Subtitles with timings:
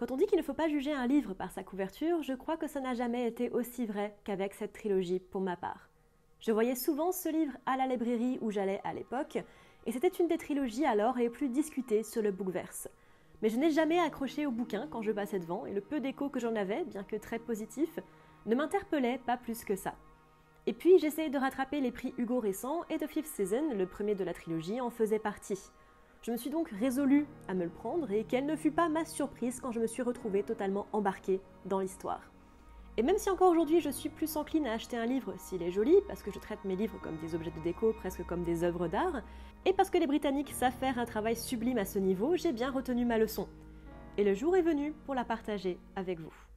[0.00, 2.56] Quand on dit qu'il ne faut pas juger un livre par sa couverture, je crois
[2.56, 5.90] que ça n'a jamais été aussi vrai qu'avec cette trilogie pour ma part.
[6.38, 9.36] Je voyais souvent ce livre à la librairie où j'allais à l'époque,
[9.84, 12.88] et c'était une des trilogies alors les plus discutées sur le bookverse.
[13.42, 16.30] Mais je n'ai jamais accroché au bouquin quand je passais devant, et le peu d'écho
[16.30, 17.98] que j'en avais, bien que très positif,
[18.46, 19.92] ne m'interpellait pas plus que ça.
[20.64, 24.14] Et puis j'essayais de rattraper les prix Hugo récents, et The Fifth Season, le premier
[24.14, 25.60] de la trilogie, en faisait partie.
[26.22, 29.06] Je me suis donc résolue à me le prendre et quelle ne fut pas ma
[29.06, 32.20] surprise quand je me suis retrouvée totalement embarquée dans l'histoire.
[32.98, 35.70] Et même si encore aujourd'hui je suis plus encline à acheter un livre s'il est
[35.70, 38.64] joli, parce que je traite mes livres comme des objets de déco, presque comme des
[38.64, 39.22] œuvres d'art,
[39.64, 42.70] et parce que les Britanniques savent faire un travail sublime à ce niveau, j'ai bien
[42.70, 43.48] retenu ma leçon.
[44.18, 46.49] Et le jour est venu pour la partager avec vous.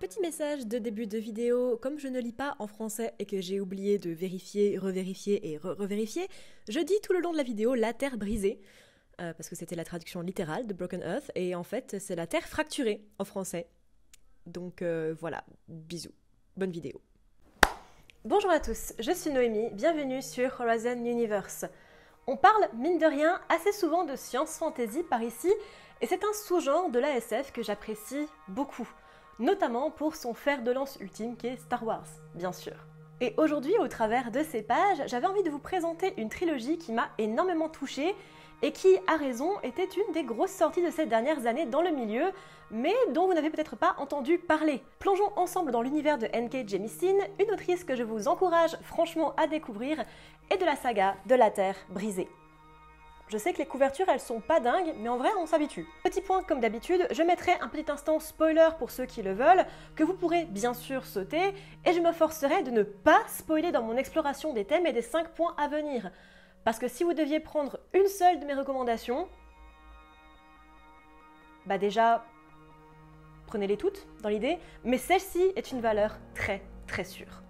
[0.00, 3.40] Petit message de début de vidéo, comme je ne lis pas en français et que
[3.40, 6.26] j'ai oublié de vérifier, revérifier et re-revérifier,
[6.68, 8.60] je dis tout le long de la vidéo la terre brisée,
[9.20, 12.26] euh, parce que c'était la traduction littérale de Broken Earth, et en fait c'est la
[12.26, 13.68] terre fracturée en français.
[14.46, 16.14] Donc euh, voilà, bisous,
[16.56, 17.00] bonne vidéo.
[18.24, 21.66] Bonjour à tous, je suis Noémie, bienvenue sur Horizon Universe.
[22.26, 25.52] On parle, mine de rien, assez souvent de science fantasy par ici,
[26.00, 28.88] et c'est un sous-genre de l'ASF que j'apprécie beaucoup
[29.38, 32.74] notamment pour son fer de lance ultime qui est Star Wars, bien sûr.
[33.20, 36.92] Et aujourd'hui, au travers de ces pages, j'avais envie de vous présenter une trilogie qui
[36.92, 38.14] m'a énormément touchée
[38.62, 41.90] et qui, à raison, était une des grosses sorties de ces dernières années dans le
[41.90, 42.30] milieu,
[42.70, 44.82] mais dont vous n'avez peut-être pas entendu parler.
[44.98, 46.68] Plongeons ensemble dans l'univers de N.K.
[46.68, 50.04] Jemisin, une autrice que je vous encourage franchement à découvrir,
[50.50, 52.28] et de la saga de la Terre brisée.
[53.28, 55.86] Je sais que les couvertures, elles sont pas dingues, mais en vrai, on s'habitue.
[56.02, 59.66] Petit point, comme d'habitude, je mettrai un petit instant spoiler pour ceux qui le veulent,
[59.96, 61.52] que vous pourrez bien sûr sauter,
[61.84, 65.02] et je me forcerai de ne pas spoiler dans mon exploration des thèmes et des
[65.02, 66.10] 5 points à venir.
[66.64, 69.28] Parce que si vous deviez prendre une seule de mes recommandations,
[71.66, 72.24] bah déjà,
[73.46, 77.42] prenez-les toutes dans l'idée, mais celle-ci est une valeur très très sûre.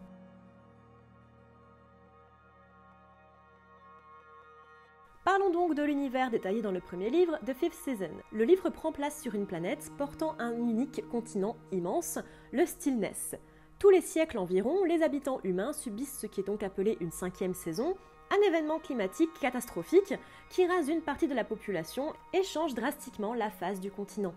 [5.66, 8.10] De l'univers détaillé dans le premier livre, The Fifth Season.
[8.30, 12.20] Le livre prend place sur une planète portant un unique continent immense,
[12.52, 13.34] le Stillness.
[13.80, 17.54] Tous les siècles environ, les habitants humains subissent ce qui est donc appelé une cinquième
[17.54, 17.97] saison,
[18.30, 20.14] un événement climatique catastrophique
[20.48, 24.34] qui rase une partie de la population et change drastiquement la face du continent.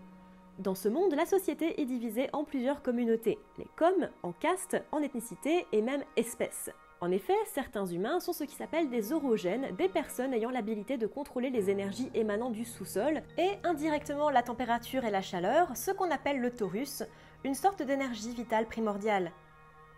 [0.58, 5.00] Dans ce monde, la société est divisée en plusieurs communautés, les coms, en castes, en
[5.00, 6.70] ethnicité et même espèces.
[7.02, 11.08] En effet, certains humains sont ce qui s'appelle des orogènes, des personnes ayant l'habilité de
[11.08, 16.12] contrôler les énergies émanant du sous-sol et indirectement la température et la chaleur, ce qu'on
[16.12, 17.02] appelle le taurus,
[17.42, 19.32] une sorte d'énergie vitale primordiale.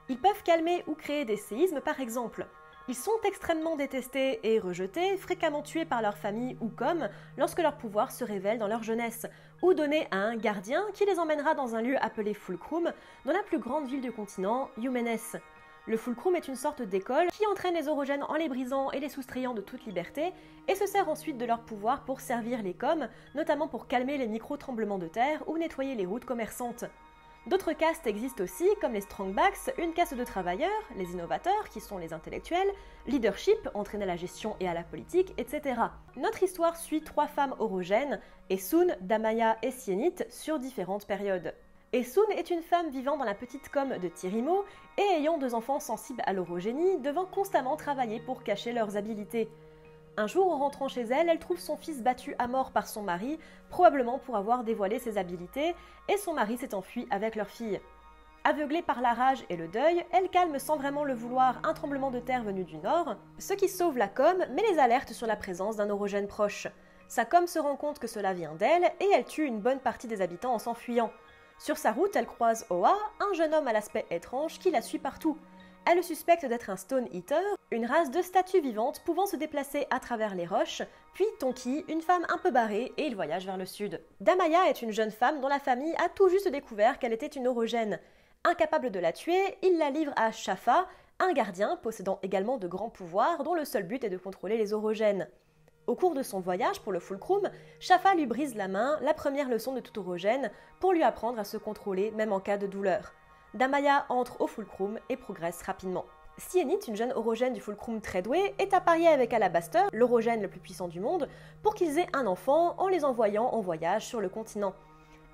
[0.08, 2.46] Ils peuvent calmer ou créer des séismes par exemple.
[2.88, 7.76] Ils sont extrêmement détestés et rejetés, fréquemment tués par leur famille ou comme lorsque leur
[7.76, 9.26] pouvoir se révèle dans leur jeunesse,
[9.60, 12.90] ou donnés à un gardien qui les emmènera dans un lieu appelé Fulcrum,
[13.26, 15.18] dans la plus grande ville du continent, Yumenes.
[15.86, 19.10] Le fulcrum est une sorte d'école qui entraîne les orogènes en les brisant et les
[19.10, 20.32] soustrayant de toute liberté,
[20.66, 24.26] et se sert ensuite de leur pouvoir pour servir les coms, notamment pour calmer les
[24.26, 26.86] micro-tremblements de terre ou nettoyer les routes commerçantes.
[27.46, 31.98] D'autres castes existent aussi, comme les strongbacks, une caste de travailleurs, les innovateurs, qui sont
[31.98, 32.72] les intellectuels,
[33.06, 35.78] leadership, entraîné à la gestion et à la politique, etc.
[36.16, 41.54] Notre histoire suit trois femmes orogènes, Essun, Damaya et Sienite, sur différentes périodes.
[41.94, 44.64] Essun est une femme vivant dans la petite com de Tirimo
[44.98, 49.48] et ayant deux enfants sensibles à l'orogénie, devant constamment travailler pour cacher leurs habilités.
[50.16, 53.02] Un jour, en rentrant chez elle, elle trouve son fils battu à mort par son
[53.02, 53.38] mari,
[53.70, 55.76] probablement pour avoir dévoilé ses habilités,
[56.08, 57.80] et son mari s'est enfui avec leur fille.
[58.42, 62.10] Aveuglée par la rage et le deuil, elle calme sans vraiment le vouloir un tremblement
[62.10, 65.36] de terre venu du nord, ce qui sauve la com mais les alerte sur la
[65.36, 66.66] présence d'un orogène proche.
[67.06, 70.08] Sa com se rend compte que cela vient d'elle et elle tue une bonne partie
[70.08, 71.12] des habitants en s'enfuyant.
[71.58, 74.98] Sur sa route, elle croise Oa, un jeune homme à l'aspect étrange qui la suit
[74.98, 75.38] partout.
[75.86, 79.86] Elle le suspecte d'être un Stone Eater, une race de statues vivantes pouvant se déplacer
[79.90, 83.58] à travers les roches, puis Tonki, une femme un peu barrée, et il voyage vers
[83.58, 84.00] le sud.
[84.20, 87.46] Damaya est une jeune femme dont la famille a tout juste découvert qu'elle était une
[87.46, 88.00] orogène.
[88.44, 90.86] Incapable de la tuer, il la livre à Shafa,
[91.20, 94.72] un gardien possédant également de grands pouvoirs dont le seul but est de contrôler les
[94.72, 95.28] orogènes.
[95.86, 99.50] Au cours de son voyage pour le Fulcrum, Shafa lui brise la main, la première
[99.50, 100.50] leçon de tout orogène,
[100.80, 103.12] pour lui apprendre à se contrôler même en cas de douleur.
[103.52, 106.06] Damaya entre au Fulcrum et progresse rapidement.
[106.38, 110.58] Sienit, une jeune orogène du Fulcrum très douée, est appariée avec Alabaster, l'orogène le plus
[110.58, 111.28] puissant du monde,
[111.62, 114.74] pour qu'ils aient un enfant en les envoyant en voyage sur le continent.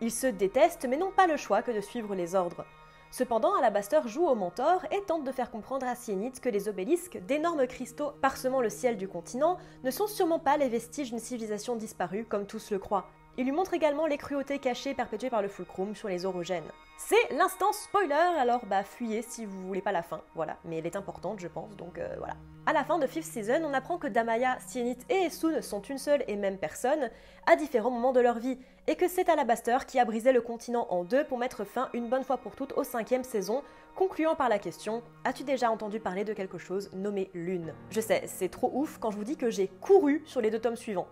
[0.01, 2.65] Ils se détestent mais n'ont pas le choix que de suivre les ordres.
[3.13, 7.19] Cependant, Alabaster joue au mentor et tente de faire comprendre à Sienit que les obélisques,
[7.27, 11.75] d'énormes cristaux parsemant le ciel du continent, ne sont sûrement pas les vestiges d'une civilisation
[11.75, 13.09] disparue comme tous le croient.
[13.37, 16.71] Il lui montre également les cruautés cachées perpétuées par le Fulcrum sur les orogènes.
[17.03, 20.87] C'est l'instant spoiler, alors bah fuyez si vous voulez pas la fin, voilà, mais elle
[20.87, 22.35] est importante je pense, donc euh, voilà.
[22.67, 25.97] À la fin de Fifth Season, on apprend que Damaya, Sienit et Esun sont une
[25.97, 27.11] seule et même personne,
[27.47, 30.87] à différents moments de leur vie, et que c'est Alabaster qui a brisé le continent
[30.91, 33.63] en deux pour mettre fin une bonne fois pour toutes aux cinquième saison,
[33.97, 37.73] concluant par la question As-tu déjà entendu parler de quelque chose nommé Lune?
[37.91, 40.61] Je sais, c'est trop ouf quand je vous dis que j'ai couru sur les deux
[40.61, 41.09] tomes suivants.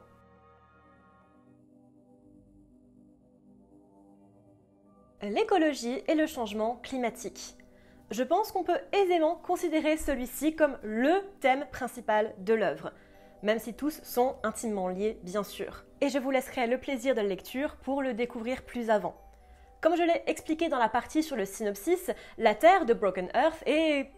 [5.29, 7.55] L'écologie et le changement climatique.
[8.11, 12.93] Je pense qu'on peut aisément considérer celui-ci comme le thème principal de l'œuvre,
[13.43, 15.85] même si tous sont intimement liés bien sûr.
[16.01, 19.21] Et je vous laisserai le plaisir de la lecture pour le découvrir plus avant.
[19.83, 23.63] Comme je l'ai expliqué dans la partie sur le synopsis, la Terre de Broken Earth
[23.67, 24.11] est...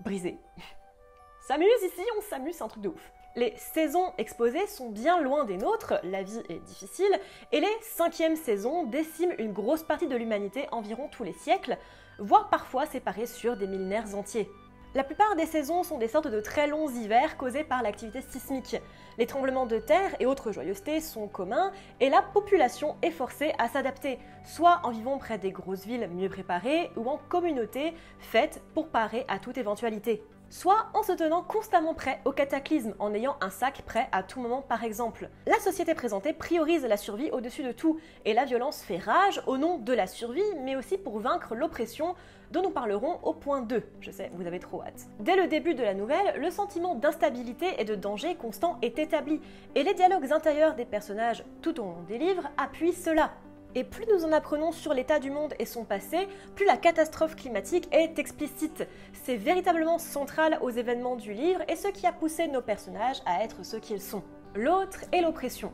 [0.00, 0.38] brisée.
[1.46, 3.12] S'amuse ici, on s'amuse, c'est un truc de ouf.
[3.36, 7.20] Les saisons exposées sont bien loin des nôtres, la vie est difficile,
[7.52, 11.76] et les cinquièmes saisons déciment une grosse partie de l'humanité environ tous les siècles,
[12.18, 14.50] voire parfois séparées sur des millénaires entiers.
[14.94, 18.80] La plupart des saisons sont des sortes de très longs hivers causés par l'activité sismique.
[19.18, 23.68] Les tremblements de terre et autres joyeusetés sont communs et la population est forcée à
[23.68, 28.88] s'adapter, soit en vivant près des grosses villes mieux préparées ou en communautés faites pour
[28.88, 33.50] parer à toute éventualité soit en se tenant constamment prêt au cataclysme, en ayant un
[33.50, 35.28] sac prêt à tout moment par exemple.
[35.46, 39.58] La société présentée priorise la survie au-dessus de tout, et la violence fait rage au
[39.58, 42.14] nom de la survie, mais aussi pour vaincre l'oppression
[42.50, 43.82] dont nous parlerons au point 2.
[44.00, 45.06] Je sais, vous avez trop hâte.
[45.20, 49.40] Dès le début de la nouvelle, le sentiment d'instabilité et de danger constant est établi,
[49.74, 53.32] et les dialogues intérieurs des personnages tout au long des livres appuient cela.
[53.74, 57.36] Et plus nous en apprenons sur l'état du monde et son passé, plus la catastrophe
[57.36, 58.86] climatique est explicite.
[59.12, 63.44] C'est véritablement central aux événements du livre et ce qui a poussé nos personnages à
[63.44, 64.22] être ce qu'ils sont.
[64.54, 65.72] L'autre est l'oppression.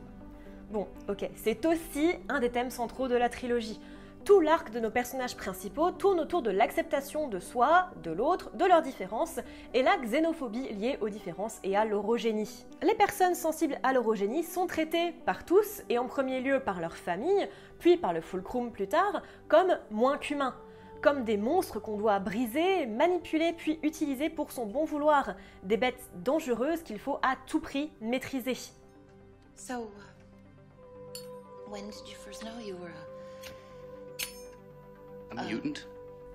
[0.70, 3.80] Bon, ok, c'est aussi un des thèmes centraux de la trilogie.
[4.24, 8.64] Tout l'arc de nos personnages principaux tourne autour de l'acceptation de soi, de l'autre, de
[8.64, 9.38] leurs différences,
[9.74, 12.64] et la xénophobie liée aux différences et à l'orogénie.
[12.82, 16.96] Les personnes sensibles à l'orogénie sont traitées par tous, et en premier lieu par leur
[16.96, 17.48] famille,
[17.80, 20.54] puis par le fulcrum plus tard, comme moins qu'humains
[21.02, 26.08] comme des monstres qu'on doit briser, manipuler puis utiliser pour son bon vouloir, des bêtes
[26.14, 28.56] dangereuses qu'il faut à tout prix maîtriser.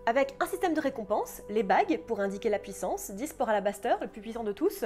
[0.06, 4.08] Avec un système de récompense, les bagues pour indiquer la puissance, 10 pour Alabaster, le
[4.08, 4.86] plus puissant de tous.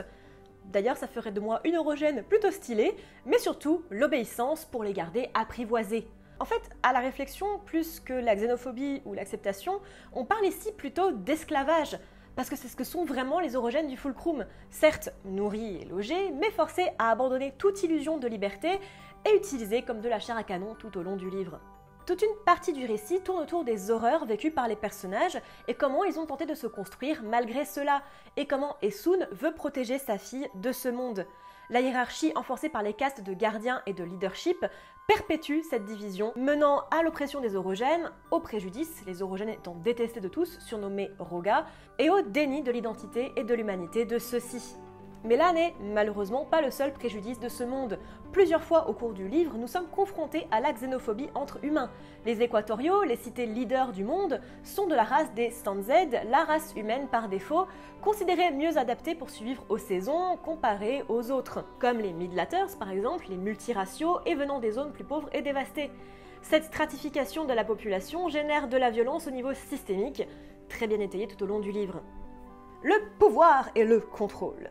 [0.66, 2.94] D'ailleurs, ça ferait de moi une orogène plutôt stylée,
[3.26, 6.08] mais surtout l'obéissance pour les garder apprivoisés.
[6.42, 9.80] En fait, à la réflexion, plus que la xénophobie ou l'acceptation,
[10.12, 11.98] on parle ici plutôt d'esclavage,
[12.36, 14.46] parce que c'est ce que sont vraiment les orogènes du Fulcrum.
[14.72, 18.80] Certes, nourris et logés, mais forcés à abandonner toute illusion de liberté
[19.26, 21.62] et utilisés comme de la chair à canon tout au long du livre.
[22.06, 26.04] Toute une partie du récit tourne autour des horreurs vécues par les personnages et comment
[26.04, 28.02] ils ont tenté de se construire malgré cela,
[28.36, 31.26] et comment Esun veut protéger sa fille de ce monde.
[31.70, 34.66] La hiérarchie enforcée par les castes de gardiens et de leadership
[35.08, 40.28] perpétue cette division, menant à l'oppression des orogènes, au préjudice, les orogènes étant détestés de
[40.28, 41.66] tous, surnommés Roga,
[42.00, 44.76] et au déni de l'identité et de l'humanité de ceux-ci.
[45.26, 47.98] Mais là n'est malheureusement pas le seul préjudice de ce monde.
[48.34, 51.92] Plusieurs fois au cours du livre, nous sommes confrontés à la xénophobie entre humains.
[52.26, 56.74] Les équatoriaux, les cités leaders du monde, sont de la race des Stanzed, la race
[56.76, 57.68] humaine par défaut,
[58.02, 63.28] considérée mieux adaptée pour survivre aux saisons comparée aux autres, comme les Midlaters par exemple,
[63.30, 65.90] les multiraciaux et venant des zones plus pauvres et dévastées.
[66.42, 70.28] Cette stratification de la population génère de la violence au niveau systémique,
[70.68, 72.02] très bien étayée tout au long du livre.
[72.82, 74.70] Le pouvoir et le contrôle.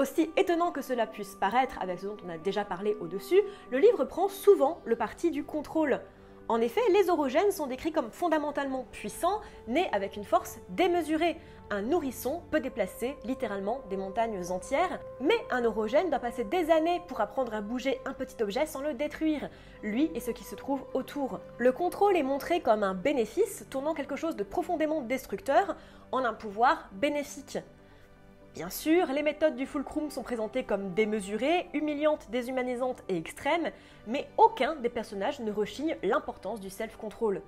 [0.00, 3.76] Aussi étonnant que cela puisse paraître avec ce dont on a déjà parlé au-dessus, le
[3.76, 6.00] livre prend souvent le parti du contrôle.
[6.48, 11.36] En effet, les orogènes sont décrits comme fondamentalement puissants, nés avec une force démesurée.
[11.68, 17.02] Un nourrisson peut déplacer littéralement des montagnes entières, mais un orogène doit passer des années
[17.06, 19.50] pour apprendre à bouger un petit objet sans le détruire,
[19.82, 21.40] lui et ce qui se trouve autour.
[21.58, 25.76] Le contrôle est montré comme un bénéfice, tournant quelque chose de profondément destructeur
[26.10, 27.58] en un pouvoir bénéfique.
[28.54, 33.70] Bien sûr, les méthodes du Fulcrum sont présentées comme démesurées, humiliantes, déshumanisantes et extrêmes,
[34.08, 37.42] mais aucun des personnages ne rechigne l'importance du self-control.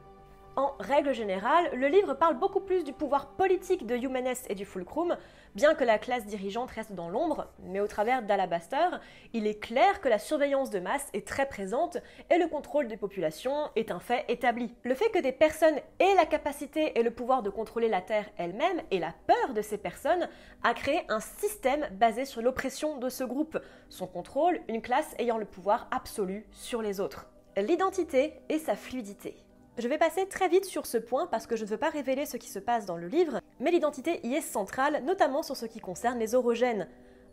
[0.54, 4.66] En règle générale, le livre parle beaucoup plus du pouvoir politique de Humanes et du
[4.66, 5.16] Fulcrum,
[5.54, 8.98] bien que la classe dirigeante reste dans l'ombre, mais au travers d'Alabaster,
[9.32, 11.96] il est clair que la surveillance de masse est très présente
[12.30, 14.74] et le contrôle des populations est un fait établi.
[14.82, 18.28] Le fait que des personnes aient la capacité et le pouvoir de contrôler la Terre
[18.36, 20.28] elle-même et la peur de ces personnes
[20.64, 25.38] a créé un système basé sur l'oppression de ce groupe, son contrôle, une classe ayant
[25.38, 27.26] le pouvoir absolu sur les autres.
[27.56, 29.34] L'identité et sa fluidité.
[29.78, 32.26] Je vais passer très vite sur ce point parce que je ne veux pas révéler
[32.26, 35.64] ce qui se passe dans le livre, mais l'identité y est centrale, notamment sur ce
[35.64, 36.88] qui concerne les orogènes.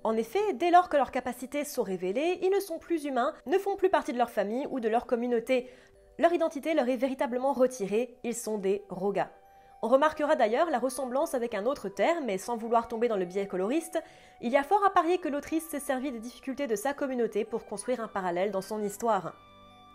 [0.05, 3.58] En effet, dès lors que leurs capacités sont révélées, ils ne sont plus humains, ne
[3.58, 5.69] font plus partie de leur famille ou de leur communauté.
[6.17, 9.31] Leur identité leur est véritablement retirée, ils sont des rogas.
[9.81, 13.25] On remarquera d'ailleurs la ressemblance avec un autre terme, et sans vouloir tomber dans le
[13.25, 14.01] biais coloriste,
[14.39, 17.43] il y a fort à parier que l'autrice s'est servie des difficultés de sa communauté
[17.43, 19.34] pour construire un parallèle dans son histoire.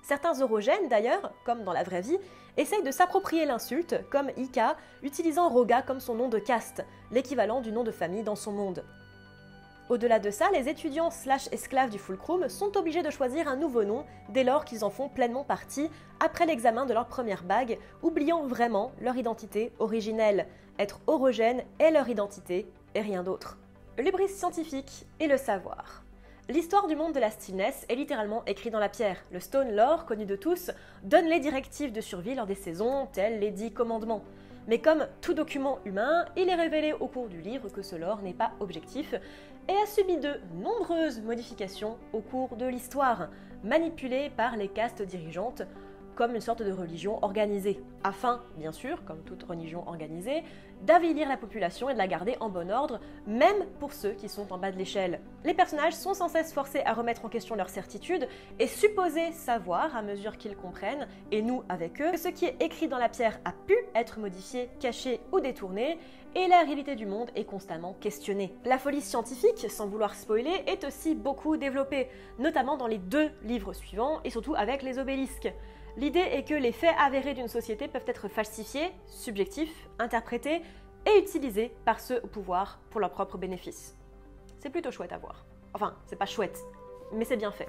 [0.04, 2.18] Certains orogènes, d'ailleurs, comme dans la vraie vie,
[2.58, 7.72] essayent de s'approprier l'insulte, comme Ika, utilisant Roga comme son nom de caste, l'équivalent du
[7.72, 8.84] nom de famille dans son monde.
[9.88, 13.84] Au-delà de ça, les étudiants slash esclaves du Fulcrum sont obligés de choisir un nouveau
[13.84, 15.88] nom dès lors qu'ils en font pleinement partie
[16.20, 20.46] après l'examen de leur première bague, oubliant vraiment leur identité originelle.
[20.78, 23.56] Être orogène est leur identité et rien d'autre.
[23.96, 26.03] Le bris scientifique et le savoir.
[26.50, 29.16] L'histoire du monde de la stillness est littéralement écrite dans la pierre.
[29.32, 30.70] Le Stone Lore, connu de tous,
[31.02, 34.22] donne les directives de survie lors des saisons, tels les dix commandements.
[34.68, 38.20] Mais comme tout document humain, il est révélé au cours du livre que ce lore
[38.20, 39.14] n'est pas objectif
[39.68, 43.30] et a subi de nombreuses modifications au cours de l'histoire,
[43.62, 45.62] manipulées par les castes dirigeantes
[46.14, 50.42] comme une sorte de religion organisée, afin, bien sûr, comme toute religion organisée,
[50.82, 54.52] d'avilir la population et de la garder en bon ordre, même pour ceux qui sont
[54.52, 55.20] en bas de l'échelle.
[55.44, 58.28] Les personnages sont sans cesse forcés à remettre en question leurs certitudes
[58.58, 62.62] et supposés savoir, à mesure qu'ils comprennent, et nous avec eux, que ce qui est
[62.62, 65.98] écrit dans la pierre a pu être modifié, caché ou détourné,
[66.36, 68.54] et la réalité du monde est constamment questionnée.
[68.64, 73.72] La folie scientifique, sans vouloir spoiler, est aussi beaucoup développée, notamment dans les deux livres
[73.72, 75.52] suivants et surtout avec les obélisques.
[75.96, 80.62] L'idée est que les faits avérés d'une société peuvent être falsifiés, subjectifs, interprétés
[81.06, 83.96] et utilisés par ceux au pouvoir pour leur propre bénéfice.
[84.58, 85.44] C'est plutôt chouette à voir.
[85.72, 86.58] Enfin, c'est pas chouette,
[87.12, 87.68] mais c'est bien fait.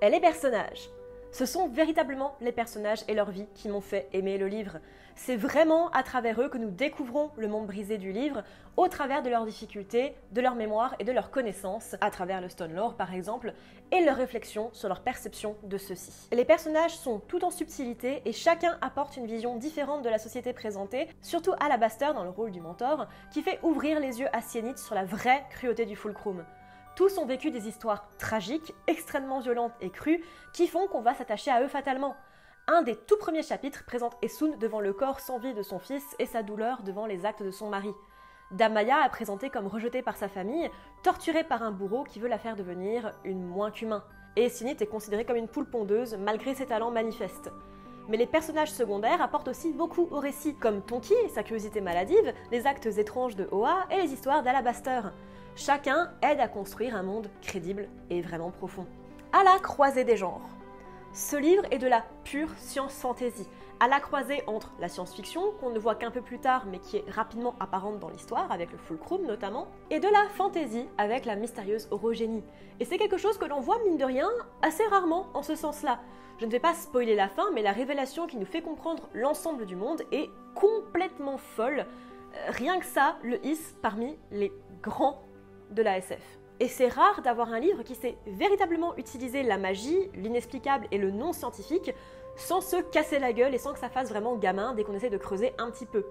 [0.00, 0.88] Et les personnages
[1.34, 4.78] ce sont véritablement les personnages et leur vie qui m'ont fait aimer le livre.
[5.16, 8.44] C'est vraiment à travers eux que nous découvrons le monde brisé du livre,
[8.76, 12.48] au travers de leurs difficultés, de leur mémoire et de leurs connaissances, à travers le
[12.48, 13.52] Stone Lore par exemple,
[13.90, 16.28] et leurs réflexions sur leur perception de ceci.
[16.32, 20.52] Les personnages sont tout en subtilité et chacun apporte une vision différente de la société
[20.52, 24.78] présentée, surtout Alabaster dans le rôle du mentor, qui fait ouvrir les yeux à Sienite
[24.78, 26.44] sur la vraie cruauté du Fulcrum.
[26.96, 30.22] Tous ont vécu des histoires tragiques, extrêmement violentes et crues,
[30.52, 32.14] qui font qu'on va s'attacher à eux fatalement.
[32.68, 36.14] Un des tout premiers chapitres présente Essun devant le corps sans vie de son fils
[36.20, 37.92] et sa douleur devant les actes de son mari.
[38.52, 40.70] Damaya est présentée comme rejetée par sa famille,
[41.02, 44.04] torturée par un bourreau qui veut la faire devenir une moins qu'humain.
[44.36, 47.50] Et Sinit est considérée comme une poule pondeuse malgré ses talents manifestes.
[48.08, 52.66] Mais les personnages secondaires apportent aussi beaucoup au récit, comme Tonki, sa curiosité maladive, les
[52.66, 55.00] actes étranges de Oa et les histoires d'Alabaster.
[55.56, 58.86] Chacun aide à construire un monde crédible et vraiment profond.
[59.32, 60.48] À la croisée des genres.
[61.12, 63.46] Ce livre est de la pure science-fantasy,
[63.78, 66.96] à la croisée entre la science-fiction, qu'on ne voit qu'un peu plus tard mais qui
[66.96, 71.36] est rapidement apparente dans l'histoire, avec le Fulcrum notamment, et de la fantasy avec la
[71.36, 72.42] mystérieuse orogénie.
[72.80, 74.28] Et c'est quelque chose que l'on voit, mine de rien,
[74.60, 76.00] assez rarement en ce sens-là.
[76.40, 79.66] Je ne vais pas spoiler la fin, mais la révélation qui nous fait comprendre l'ensemble
[79.66, 81.86] du monde est complètement folle.
[82.34, 85.23] Euh, rien que ça le hisse parmi les grands
[85.70, 86.20] de la SF.
[86.60, 91.10] Et c'est rare d'avoir un livre qui sait véritablement utiliser la magie, l'inexplicable et le
[91.10, 91.92] non scientifique
[92.36, 95.10] sans se casser la gueule et sans que ça fasse vraiment gamin dès qu'on essaie
[95.10, 96.04] de creuser un petit peu.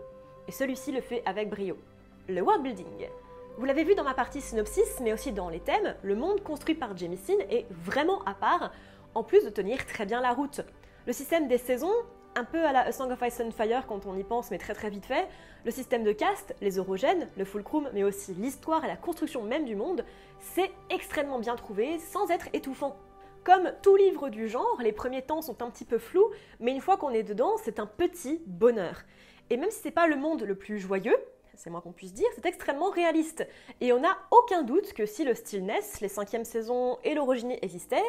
[0.47, 1.77] Et celui-ci le fait avec brio.
[2.27, 3.07] Le world building.
[3.57, 6.75] Vous l'avez vu dans ma partie synopsis, mais aussi dans les thèmes, le monde construit
[6.75, 8.71] par Jemisin est vraiment à part,
[9.13, 10.61] en plus de tenir très bien la route.
[11.05, 11.93] Le système des saisons
[12.35, 14.73] un peu à la Song of Ice and Fire quand on y pense, mais très
[14.73, 15.27] très vite fait,
[15.65, 19.65] le système de caste, les orogènes, le fulcrum, mais aussi l'histoire et la construction même
[19.65, 20.03] du monde,
[20.39, 22.95] c'est extrêmement bien trouvé sans être étouffant.
[23.43, 26.81] Comme tout livre du genre, les premiers temps sont un petit peu flous, mais une
[26.81, 29.03] fois qu'on est dedans, c'est un petit bonheur.
[29.49, 31.17] Et même si c'est pas le monde le plus joyeux,
[31.55, 33.45] c'est moins qu'on puisse dire, c'est extrêmement réaliste.
[33.81, 38.01] Et on n'a aucun doute que si le stillness, les cinquièmes saisons et l'orogénie existaient,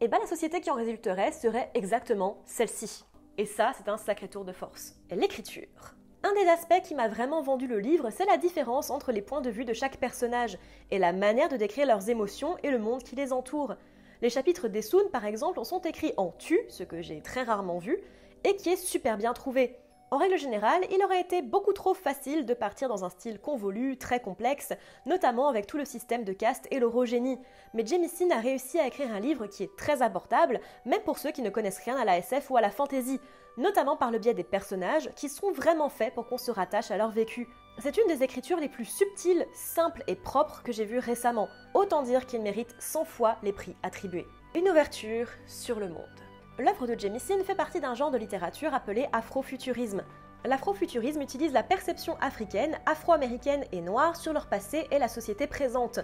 [0.00, 3.04] eh ben la société qui en résulterait serait exactement celle-ci.
[3.38, 4.96] Et ça, c'est un sacré tour de force.
[5.12, 5.94] L'écriture.
[6.24, 9.40] Un des aspects qui m'a vraiment vendu le livre, c'est la différence entre les points
[9.40, 10.58] de vue de chaque personnage
[10.90, 13.76] et la manière de décrire leurs émotions et le monde qui les entoure.
[14.22, 17.98] Les chapitres d'Essun, par exemple, sont écrits en tu, ce que j'ai très rarement vu,
[18.42, 19.76] et qui est super bien trouvé.
[20.10, 23.98] En règle générale, il aurait été beaucoup trop facile de partir dans un style convolu,
[23.98, 24.72] très complexe,
[25.04, 27.38] notamment avec tout le système de caste et l'orogénie.
[27.74, 31.30] Mais Jamieson a réussi à écrire un livre qui est très abordable, même pour ceux
[31.30, 33.20] qui ne connaissent rien à la SF ou à la fantasy,
[33.58, 36.96] notamment par le biais des personnages qui sont vraiment faits pour qu'on se rattache à
[36.96, 37.46] leur vécu.
[37.78, 41.48] C'est une des écritures les plus subtiles, simples et propres que j'ai vues récemment.
[41.74, 44.26] Autant dire qu'il mérite 100 fois les prix attribués.
[44.54, 46.27] Une ouverture sur le monde.
[46.58, 50.02] L'œuvre de Jamieson fait partie d'un genre de littérature appelé afrofuturisme.
[50.44, 56.00] L'afrofuturisme utilise la perception africaine, afro-américaine et noire sur leur passé et la société présente,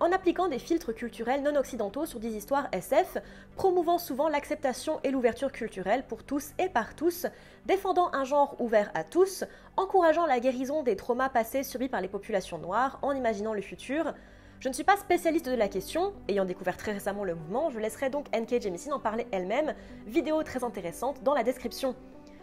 [0.00, 3.18] en appliquant des filtres culturels non occidentaux sur des histoires SF,
[3.54, 7.26] promouvant souvent l'acceptation et l'ouverture culturelle pour tous et par tous,
[7.66, 9.44] défendant un genre ouvert à tous,
[9.76, 14.14] encourageant la guérison des traumas passés subis par les populations noires en imaginant le futur,
[14.60, 17.78] je ne suis pas spécialiste de la question, ayant découvert très récemment le mouvement, je
[17.78, 19.74] laisserai donc NK Jemisin en parler elle-même,
[20.06, 21.94] vidéo très intéressante dans la description.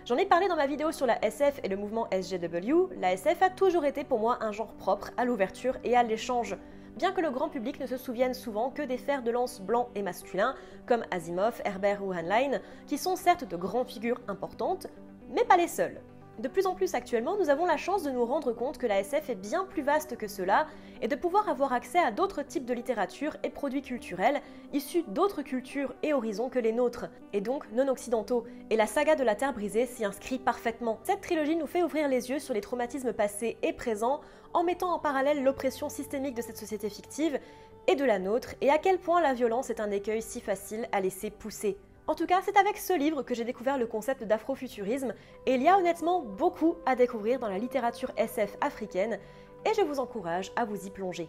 [0.05, 3.41] J'en ai parlé dans ma vidéo sur la SF et le mouvement SGW, la SF
[3.41, 6.55] a toujours été pour moi un genre propre à l'ouverture et à l'échange.
[6.95, 9.89] Bien que le grand public ne se souvienne souvent que des fers de lance blancs
[9.95, 10.55] et masculins,
[10.85, 14.87] comme Asimov, Herbert ou Heinlein, qui sont certes de grandes figures importantes,
[15.29, 15.99] mais pas les seuls.
[16.39, 18.99] De plus en plus actuellement, nous avons la chance de nous rendre compte que la
[18.99, 20.67] SF est bien plus vaste que cela
[21.01, 24.41] et de pouvoir avoir accès à d'autres types de littérature et produits culturels
[24.73, 28.43] issus d'autres cultures et horizons que les nôtres, et donc non occidentaux.
[28.69, 30.99] Et la saga de la Terre brisée s'y inscrit parfaitement.
[31.03, 34.19] Cette trilogie nous fait ouvrir les yeux sur les traumatismes passés et présents
[34.53, 37.39] en mettant en parallèle l'oppression systémique de cette société fictive
[37.87, 40.87] et de la nôtre, et à quel point la violence est un écueil si facile
[40.91, 41.77] à laisser pousser.
[42.07, 45.13] En tout cas, c'est avec ce livre que j'ai découvert le concept d'afrofuturisme,
[45.47, 49.19] et il y a honnêtement beaucoup à découvrir dans la littérature SF africaine,
[49.65, 51.27] et je vous encourage à vous y plonger.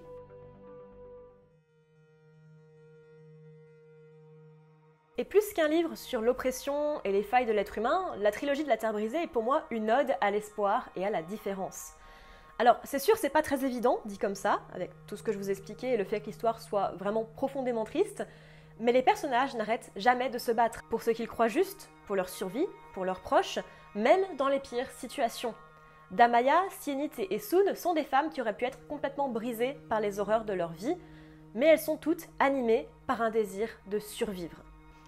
[5.16, 8.68] Et plus qu'un livre sur l'oppression et les failles de l'être humain, la trilogie de
[8.68, 11.92] la Terre brisée est pour moi une ode à l'espoir et à la différence.
[12.58, 15.38] Alors, c'est sûr, c'est pas très évident, dit comme ça, avec tout ce que je
[15.38, 18.26] vous ai expliqué et le fait que l'histoire soit vraiment profondément triste,
[18.78, 22.28] mais les personnages n'arrêtent jamais de se battre pour ce qu'ils croient juste, pour leur
[22.28, 23.58] survie, pour leurs proches,
[23.94, 25.54] même dans les pires situations.
[26.10, 30.20] Damaya, Sienit et Esun sont des femmes qui auraient pu être complètement brisées par les
[30.20, 30.96] horreurs de leur vie,
[31.54, 34.62] mais elles sont toutes animées par un désir de survivre.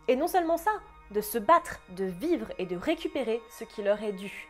[0.09, 0.73] Et non seulement ça,
[1.11, 4.49] de se battre, de vivre et de récupérer ce qui leur est dû.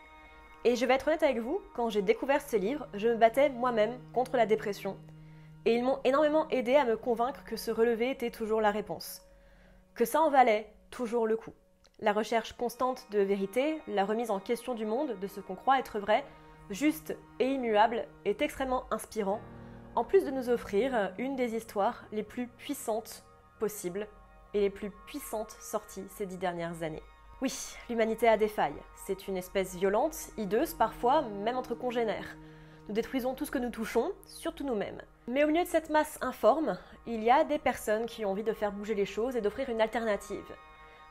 [0.65, 3.51] Et je vais être honnête avec vous, quand j'ai découvert ce livre, je me battais
[3.51, 4.97] moi-même contre la dépression,
[5.64, 9.23] et ils m'ont énormément aidé à me convaincre que se relever était toujours la réponse.
[9.94, 11.53] Que ça en valait toujours le coup.
[12.01, 15.79] La recherche constante de vérité, la remise en question du monde, de ce qu'on croit
[15.79, 16.25] être vrai,
[16.71, 19.40] juste et immuable, est extrêmement inspirant,
[19.97, 23.25] en plus de nous offrir une des histoires les plus puissantes
[23.59, 24.07] possibles
[24.55, 27.03] et les plus puissantes sorties ces dix dernières années.
[27.40, 27.53] Oui,
[27.88, 28.83] l'humanité a des failles.
[28.94, 32.37] C'est une espèce violente, hideuse parfois, même entre congénères.
[32.88, 35.03] Nous détruisons tout ce que nous touchons, surtout nous-mêmes.
[35.27, 38.42] Mais au milieu de cette masse informe, il y a des personnes qui ont envie
[38.42, 40.57] de faire bouger les choses et d'offrir une alternative.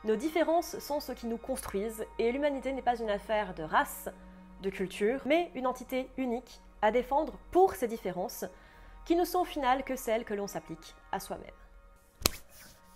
[0.02, 4.08] Nos différences sont ce qui nous construisent et l'humanité n'est pas une affaire de race,
[4.60, 8.44] de culture, mais une entité unique à défendre pour ces différences,
[9.04, 11.57] qui ne sont au final que celles que l'on s'applique à soi-même.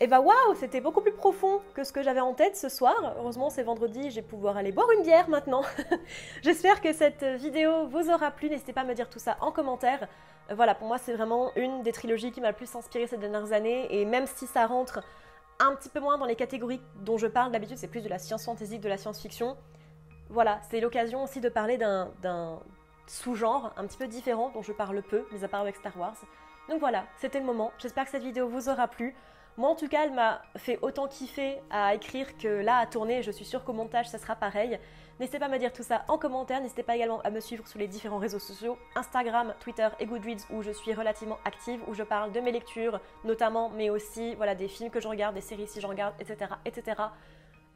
[0.03, 3.15] Et bah waouh, c'était beaucoup plus profond que ce que j'avais en tête ce soir.
[3.19, 5.63] Heureusement, c'est vendredi, je vais pouvoir aller boire une bière maintenant.
[6.43, 8.51] J'espère que cette vidéo vous aura plu.
[8.51, 10.09] N'hésitez pas à me dire tout ça en commentaire.
[10.51, 13.17] Euh, voilà, pour moi, c'est vraiment une des trilogies qui m'a le plus inspiré ces
[13.17, 13.87] dernières années.
[13.95, 15.05] Et même si ça rentre
[15.61, 18.19] un petit peu moins dans les catégories dont je parle d'habitude, c'est plus de la
[18.19, 19.57] science fantasy, de la science-fiction.
[20.31, 22.59] Voilà, c'est l'occasion aussi de parler d'un
[23.07, 26.17] sous-genre un petit peu différent dont je parle peu, mis à part avec Star Wars.
[26.69, 27.71] Donc voilà, c'était le moment.
[27.79, 29.15] J'espère que cette vidéo vous aura plu.
[29.59, 33.23] Moi, en tout cas, elle m'a fait autant kiffer à écrire que là, à tourner.
[33.23, 34.79] Je suis sûre qu'au montage, ça sera pareil.
[35.21, 36.61] N'hésitez pas à me dire tout ça en commentaire.
[36.63, 40.47] N'hésitez pas également à me suivre sur les différents réseaux sociaux Instagram, Twitter et Goodreads
[40.51, 44.55] où je suis relativement active, où je parle de mes lectures, notamment, mais aussi voilà,
[44.55, 47.03] des films que je regarde, des séries si j'en regarde, etc., etc.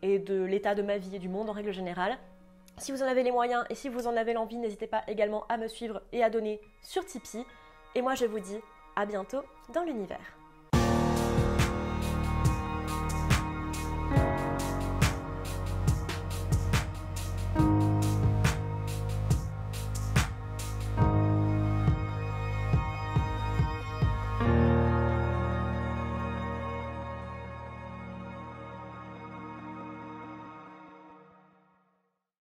[0.01, 2.17] Et de l'état de ma vie et du monde en règle générale.
[2.79, 5.47] Si vous en avez les moyens et si vous en avez l'envie, n'hésitez pas également
[5.49, 7.47] à me suivre et à donner sur Tipeee.
[7.95, 8.59] Et moi, je vous dis
[8.97, 10.37] à bientôt dans l'univers.